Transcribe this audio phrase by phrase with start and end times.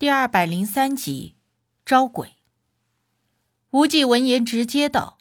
[0.00, 1.36] 第二百零三集，
[1.84, 2.36] 招鬼。
[3.68, 5.18] 无忌闻言直接道：“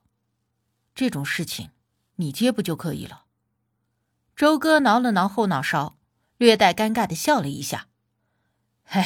[0.96, 1.72] 这种事情，
[2.16, 3.26] 你接不就可以了？”
[4.38, 5.98] 周哥挠了挠后脑勺，
[6.38, 7.90] 略带尴尬的笑了一下
[8.88, 9.04] ：“嘿，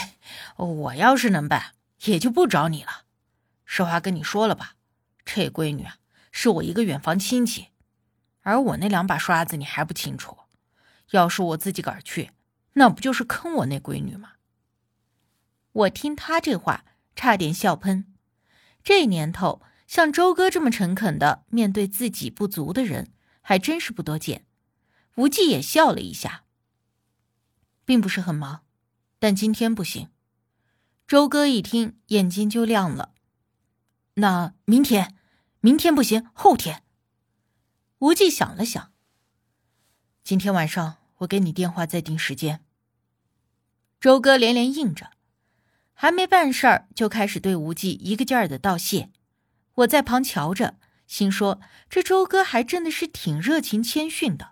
[0.57, 3.05] 我要是能办，也就不找你了。
[3.65, 4.75] 实话跟你说了吧，
[5.25, 5.97] 这闺女啊，
[6.31, 7.69] 是我一个远房亲戚，
[8.41, 10.37] 而我那两把刷子你还不清楚？
[11.09, 12.29] 要是我自己个儿去，
[12.73, 14.33] 那不就是坑我那闺女吗？”
[15.73, 18.13] 我听他这话，差点笑喷。
[18.83, 24.45] 这年头，像周哥这么诚恳的面对自己不足的人，还真是不多见。
[25.15, 26.43] 无忌也笑了一下，
[27.85, 28.63] 并不是很忙，
[29.19, 30.09] 但今天不行。
[31.07, 33.13] 周哥一听，眼睛就亮了。
[34.15, 35.15] 那明天，
[35.59, 36.83] 明天不行，后天。
[37.99, 38.91] 无忌想了想，
[40.23, 42.63] 今天晚上我给你电话再定时间。
[43.99, 45.12] 周哥连连应着。
[45.93, 49.09] 还没办事儿，就开始对无忌一个劲儿的道谢。
[49.75, 50.77] 我在旁瞧着，
[51.07, 54.51] 心说这周哥还真的是挺热情谦逊的。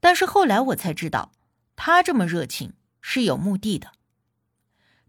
[0.00, 1.32] 但是后来我才知道，
[1.76, 3.92] 他这么热情是有目的的。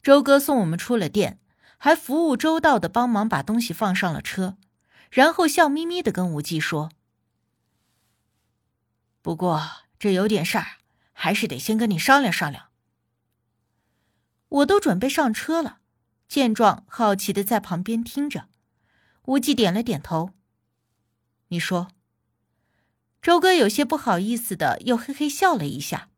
[0.02, 1.40] 周哥送我们出了店，
[1.78, 4.58] 还服务周到的帮忙把东西放上了车，
[5.12, 6.92] 然后笑眯眯的跟无忌说
[9.22, 9.62] ：“不过
[10.00, 10.78] 这有点事儿，
[11.12, 12.68] 还是得先跟你商量商量。”
[14.50, 15.80] 我都准备上车了，
[16.28, 18.50] 见状好奇的在旁边听着。
[19.26, 20.32] 无忌点了点头。
[21.50, 21.90] 你说。
[23.22, 26.10] 周哥有些不好意思的，又嘿嘿笑了一下。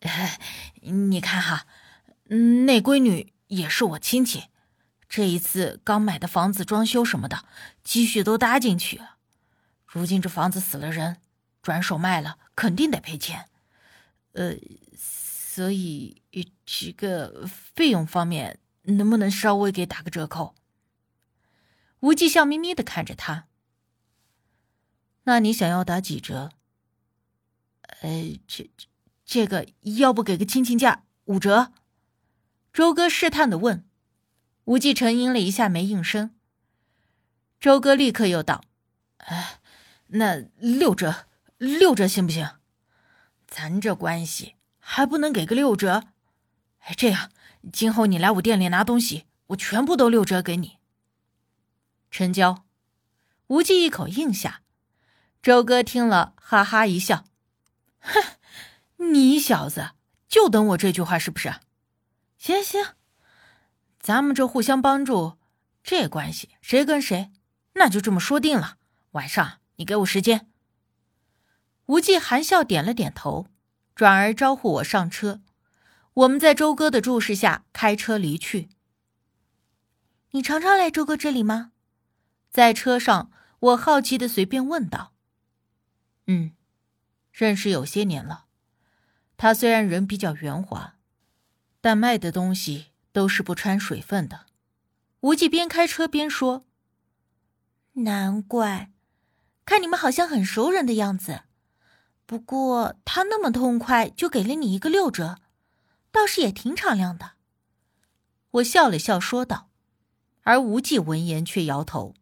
[0.82, 1.66] 你看哈，
[2.66, 4.44] 那闺女也是我亲戚，
[5.08, 7.44] 这一次刚买的房子装修什么的，
[7.84, 9.16] 积蓄都搭进去了。
[9.86, 11.18] 如今这房子死了人，
[11.62, 13.48] 转手卖了，肯定得赔钱。
[14.32, 14.56] 呃。
[15.58, 16.22] 所以，
[16.64, 20.54] 这个费用方面能不能稍微给打个折扣？
[22.00, 23.46] 无忌笑眯眯的看着他。
[25.24, 26.50] 那你想要打几折？
[28.00, 28.86] 呃，这这
[29.24, 29.66] 这个
[29.98, 31.72] 要不给个亲情价五折？
[32.72, 33.84] 周哥试探的问。
[34.64, 36.34] 无忌沉吟了一下，没应声。
[37.58, 38.62] 周哥立刻又道
[39.18, 39.60] ：“哎，
[40.08, 42.50] 那六折，六折行不行？
[43.46, 44.56] 咱这关系。”
[44.90, 46.04] 还不能给个六折？
[46.88, 47.30] 哎，这样，
[47.70, 50.78] 今后你来我店里拿东西，我全部都六折给你。
[52.10, 52.64] 成交。
[53.48, 54.62] 无忌一口应下。
[55.42, 57.26] 周哥听了，哈哈一笑
[58.00, 59.90] ：“哼，你小子
[60.28, 61.56] 就等我这句话是不是？
[62.38, 62.94] 行行，
[64.00, 65.36] 咱们这互相帮助，
[65.82, 67.30] 这关系谁跟谁，
[67.74, 68.78] 那就这么说定了。
[69.10, 70.48] 晚上你给我时间。”
[71.84, 73.48] 无忌含笑点了点头。
[73.94, 75.42] 转而招呼我上车，
[76.18, 78.70] 我们在周哥的注视下开车离去。
[80.32, 81.70] 你常常来周哥这里吗？
[82.50, 83.30] 在车上，
[83.60, 85.12] 我好奇的随便问道。
[86.26, 86.52] 嗯，
[87.30, 88.46] 认识有些年了。
[89.36, 90.96] 他虽然人比较圆滑，
[91.80, 94.46] 但卖的东西都是不掺水分的。
[95.20, 96.64] 无忌边开车边说
[98.02, 98.90] ：“难怪，
[99.64, 101.42] 看你们好像很熟人的样子。”
[102.26, 105.38] 不过他那么痛快就给了你一个六折，
[106.10, 107.32] 倒是也挺敞亮的。
[108.50, 109.70] 我笑了笑说道，
[110.42, 112.14] 而无忌闻言却摇头。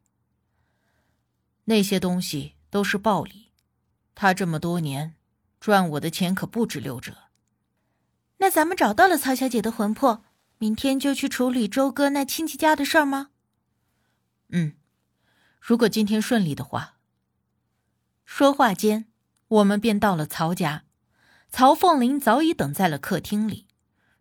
[1.64, 3.52] 那些东西都是暴利，
[4.14, 5.14] 他这么多年
[5.60, 7.16] 赚我的钱可不止六折。
[8.38, 10.24] 那咱们找到了曹小姐的魂魄，
[10.58, 13.30] 明天就去处理周哥那亲戚家的事儿吗？
[14.48, 14.76] 嗯，
[15.60, 16.98] 如果今天顺利的话。
[18.24, 19.06] 说话间。
[19.48, 20.82] 我们便到了曹家，
[21.48, 23.65] 曹凤林早已等在了客厅里。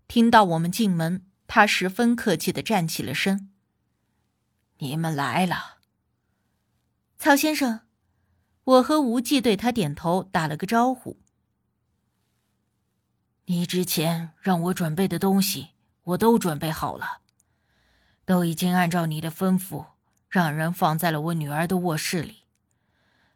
[0.07, 3.51] 听到我们进门，他十分客气的站起了身
[4.79, 5.79] ：“你们来了。”
[7.19, 7.81] 曹先生，
[8.63, 11.19] 我和无忌对他点头，打了个招呼。
[13.45, 15.69] 你之前让我准备的东西，
[16.03, 17.22] 我都准备好了，
[18.25, 19.87] 都已经按照你的吩咐，
[20.29, 22.43] 让人放在了我女儿的卧室里。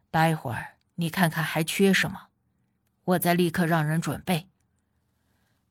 [0.09, 0.75] 待会儿。
[0.99, 2.27] 你看看还缺什么，
[3.05, 4.49] 我再立刻让人准备。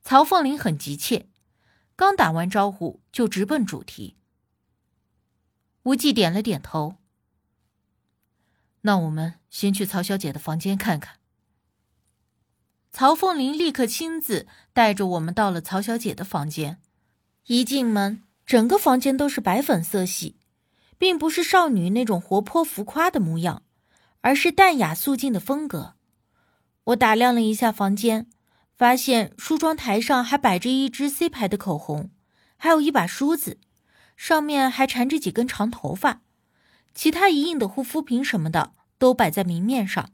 [0.08, 1.26] 曹凤玲很急切，
[1.94, 4.16] 刚打完招呼就直奔主题。
[5.82, 6.94] 无忌点了点头。
[8.80, 11.16] 那我们先去曹小姐的房间看看。
[12.90, 16.80] 曹凤玲立刻亲自带着我们到了曹小姐的房间。
[17.48, 20.36] 一进门，整个房间都是白粉色系，
[20.96, 23.62] 并不是少女那种活泼浮夸的模样。
[24.22, 25.96] 而是淡雅素净的风格。
[26.84, 28.30] 我打量了一下房间，
[28.78, 32.10] 发现梳妆台上还摆着一支 C 牌的口红，
[32.56, 33.58] 还有一把梳子，
[34.16, 36.20] 上面还缠着几根长头发。
[36.94, 40.10] 其他一应的护肤品什么的都摆在明面上，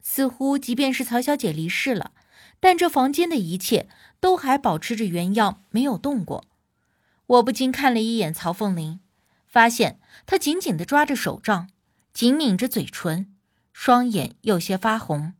[0.00, 2.12] 似乎即便是曹小姐离世了，
[2.60, 3.88] 但这房间的一切
[4.20, 6.44] 都还保持着原样，没有动过。
[7.26, 9.00] 我不禁看了一眼曹凤玲，
[9.48, 11.68] 发现她紧紧的抓着手杖，
[12.12, 13.34] 紧抿着嘴唇，
[13.72, 15.34] 双眼有些发红。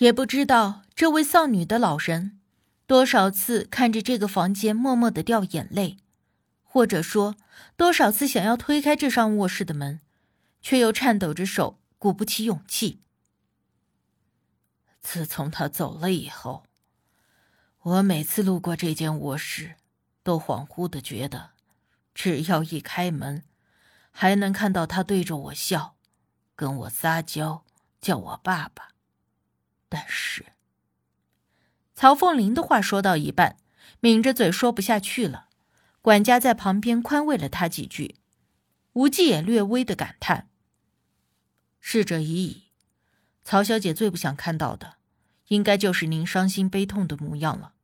[0.00, 2.40] 也不知道这位丧女的老人，
[2.86, 5.98] 多少次看着这个房间默默的掉眼泪，
[6.62, 7.36] 或者说
[7.76, 10.00] 多少次想要推开这扇卧室的门，
[10.62, 13.02] 却又颤抖着手，鼓不起勇气。
[15.02, 16.64] 自从他走了以后，
[17.82, 19.76] 我每次路过这间卧室。
[20.22, 21.52] 都恍惚的觉得，
[22.14, 23.42] 只要一开门，
[24.10, 25.96] 还能看到他对着我笑，
[26.54, 27.64] 跟我撒娇，
[28.02, 28.90] 叫我爸爸。
[29.90, 30.46] 但是，
[31.94, 33.58] 曹凤玲的话说到一半，
[34.00, 35.48] 抿着嘴说不下去了。
[36.00, 38.14] 管家在旁边宽慰了他几句，
[38.94, 40.48] 无忌也略微的感叹
[41.78, 42.68] ：“逝者已矣，
[43.44, 44.96] 曹小姐最不想看到的，
[45.48, 47.74] 应该就是您伤心悲痛的模样了。”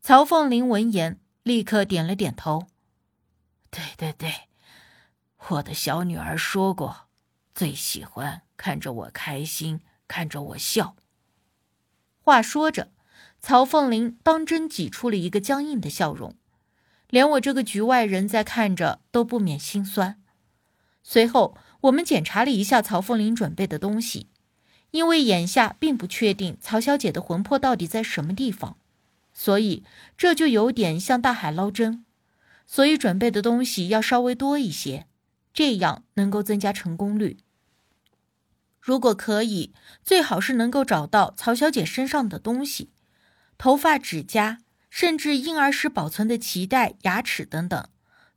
[0.00, 2.68] 曹凤玲闻言，立刻点了点头
[3.68, 4.48] ：“对对对，
[5.48, 7.08] 我的小女儿说过，
[7.54, 10.96] 最喜欢看着我开心，看着我笑。”
[12.20, 12.90] 话说着，
[13.40, 16.34] 曹凤玲当真挤出了一个僵硬的笑容，
[17.10, 20.22] 连我这个局外人在看着都不免心酸。
[21.02, 24.28] 随后，我们检查了一下曹凤玲准备的东西，
[24.92, 28.78] 因为眼下并不确定曹小姐的魂魄到底在什么地方。
[29.34, 29.84] 所以
[30.16, 32.06] 这就有点像大海捞针，
[32.66, 35.06] 所以准备的东西要稍微多一些，
[35.52, 37.36] 这样能够增加成功率。
[38.84, 39.72] 如果可以，
[40.02, 42.90] 最好是能够找到曹小姐身上的东西，
[43.56, 44.58] 头发、指甲，
[44.90, 47.88] 甚至婴儿时保存的脐带、牙齿等等。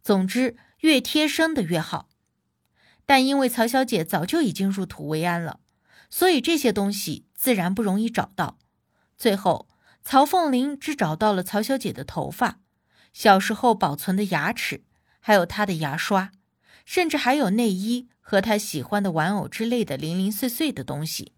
[0.01, 2.07] 总之，越贴身的越好。
[3.05, 5.59] 但因为曹小姐早就已经入土为安了，
[6.09, 8.57] 所以这些东西自然不容易找到。
[9.17, 9.67] 最后。
[10.03, 12.61] 曹凤玲只找到了曹小姐的头发、
[13.11, 14.85] 小时候保存的牙齿，
[15.19, 16.31] 还有她的牙刷，
[16.85, 21.31] 甚至还有内衣和他喜欢的玩偶之类的零零碎碎的东西。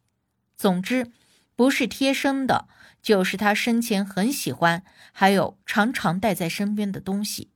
[0.58, 1.12] 总之，
[1.56, 2.68] 不是贴身的，
[3.00, 7.52] 就是他生前很喜欢，还有常常带在身边的东西。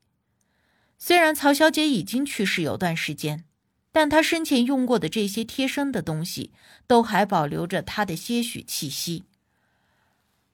[1.00, 3.44] 虽然曹小姐已经去世有段时间，
[3.92, 6.52] 但她生前用过的这些贴身的东西，
[6.86, 9.24] 都还保留着她的些许气息。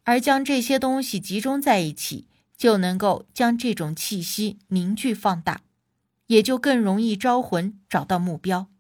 [0.05, 5.59] 而将这些东西集中在一起，就能够将这种气息凝聚放大，
[6.29, 8.71] 也就更容易招魂找到目标。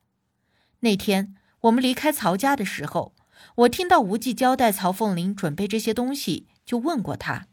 [0.79, 3.13] 那天我们离开曹家的时候，
[3.57, 7.47] 我听到无忌交代曹凤玲准备这些东西，就问过他，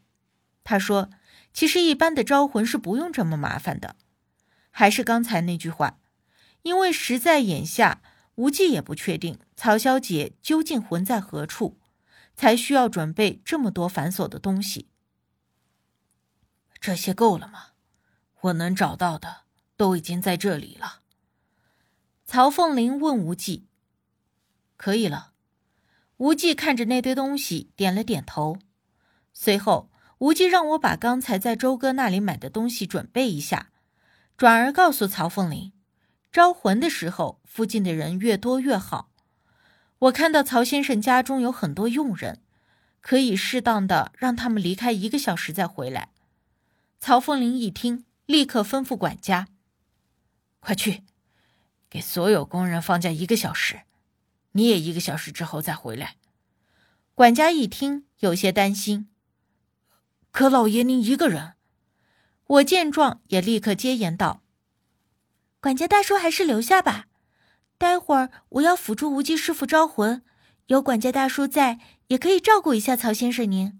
[0.63, 1.09] 他说
[1.53, 3.95] ：“其实一般的招魂是不用这么麻烦的。”
[4.71, 5.99] 还是刚才那句话，
[6.63, 8.01] 因为实在眼下
[8.35, 11.77] 无忌也不确定曹小姐究竟魂在何处。
[12.39, 14.89] 才需要准备这么多繁琐的东西。
[16.79, 17.69] 这些够了吗？
[18.41, 19.46] 我能找到的
[19.77, 21.01] 都已经在这里了。
[22.25, 23.67] 曹凤林问无忌
[24.75, 25.31] ：“可以了。”
[26.17, 28.57] 无忌看着那堆东西，点了点头。
[29.31, 33.69] 随后，无忌让我把刚才在周哥那里买的东西准备一下，
[34.35, 35.71] 转而告诉曹凤林
[36.33, 39.11] ：“招魂的时候，附近的人越多越好。”
[39.99, 42.41] 我看到曹先生家中有很多佣人，
[42.99, 46.09] 可以适当的让他们离开一个小时再回来。
[46.99, 49.47] 曹凤玲一听，立刻吩咐管家
[50.67, 51.01] ：“快去，
[51.89, 53.83] 给所有工人放假一个小时，
[54.51, 56.17] 你也一个小时之后再回来。”
[57.15, 59.07] 管家一听，有些担心
[60.29, 61.53] ：“可老爷您一个人。”
[62.47, 64.41] 我见状，也立刻接言道
[65.61, 67.05] ：“管家大叔还是留下吧。”
[67.79, 70.21] 待会儿我要辅助无忌师傅招魂，
[70.65, 73.79] 有管家大叔在，也可以照顾一下曹先生您。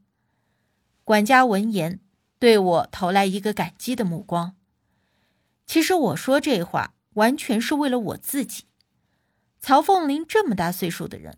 [1.03, 1.99] 管家闻言，
[2.39, 4.56] 对我投来一个感激的目光。
[5.67, 8.63] 其实我说这话完全是为了我自己。
[9.59, 11.37] 曹凤林这么大岁数的人，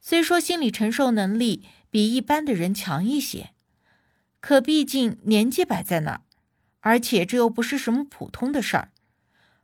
[0.00, 3.50] 虽说心理承受能力比一般的人强一些，
[4.40, 6.20] 可毕竟年纪摆在那儿，
[6.80, 8.92] 而且这又不是什么普通的事儿，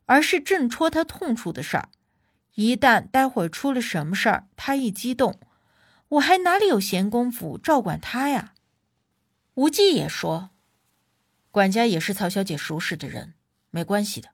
[0.06, 1.88] 而是正戳他痛处的事儿。
[2.54, 5.38] 一旦待会儿出了什么事儿，他一激动，
[6.08, 8.54] 我还哪里有闲工夫照管他呀？
[9.54, 10.50] 无忌也说
[11.52, 13.34] ：“管家也是曹小姐熟识的人，
[13.70, 14.30] 没关系的。”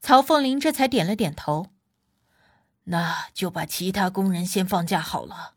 [0.00, 1.70] 曹凤玲这才点了点头。
[2.84, 5.54] 那就把其他工人先放假好了。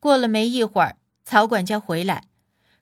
[0.00, 2.28] 过了没一会儿，曹管家回来，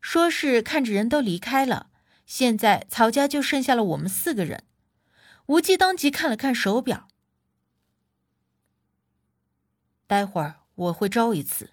[0.00, 1.90] 说是看着人都离开了，
[2.24, 4.64] 现在曹家就剩下了我们四个人。
[5.46, 7.08] 无忌当即看了看手表，
[10.06, 11.72] 待会儿我会招一次，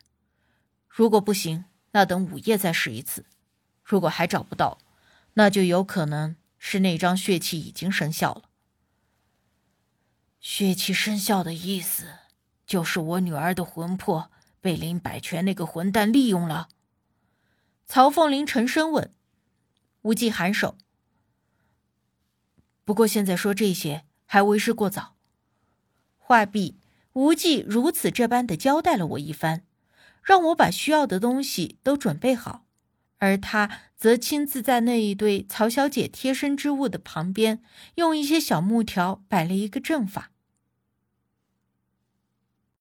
[0.89, 3.25] 如果不行，那等午夜再试一次。
[3.83, 4.79] 如果还找不到，
[5.35, 6.35] 那就有可能
[6.69, 8.49] 是那张血契已经生效了。
[10.41, 12.07] 血契生效的意思，
[12.65, 16.67] 就是我女儿的魂魄被林百全那个混蛋利用了。
[17.85, 19.13] 曹凤林沉声问，
[20.01, 20.77] 无忌颔首。
[22.83, 25.15] 不过现在说这些还为时过早。
[26.17, 26.81] 话毕，
[27.13, 29.65] 无忌如此这般的交代了我一番，
[30.21, 32.65] 让我把需要的东西都准备好，
[33.19, 37.61] 而他则亲自在那一对曹小姐贴身之物的旁边，
[37.95, 40.31] 用一些小木条摆了一个阵法。